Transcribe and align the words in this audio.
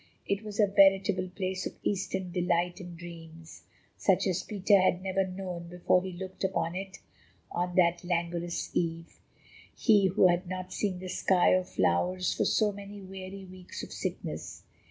It 0.25 0.41
was 0.41 0.59
a 0.59 0.65
veritable 0.65 1.29
place 1.29 1.67
of 1.67 1.77
Eastern 1.83 2.31
delight 2.31 2.79
and 2.79 2.97
dreams, 2.97 3.61
such 3.97 4.25
as 4.25 4.41
Peter 4.41 4.81
had 4.81 5.03
never 5.03 5.27
known 5.27 5.67
before 5.67 6.01
he 6.01 6.11
looked 6.11 6.43
upon 6.43 6.73
it 6.75 6.97
on 7.51 7.75
that 7.75 8.03
languorous 8.03 8.71
eve—he 8.75 10.07
who 10.07 10.25
had 10.27 10.47
not 10.49 10.73
seen 10.73 10.97
the 10.97 11.07
sky 11.07 11.49
or 11.53 11.63
flowers 11.63 12.33
for 12.33 12.45
so 12.45 12.71
many 12.71 12.99
weary 12.99 13.45
weeks 13.45 13.83
of 13.83 13.93
sickness. 13.93 14.63